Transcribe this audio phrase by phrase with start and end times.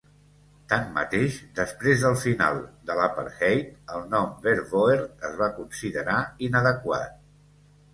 [0.71, 6.21] Tanmateix, després del final de l'apartheid, el nom Verwoerd es va considerar
[6.53, 7.19] inadequat.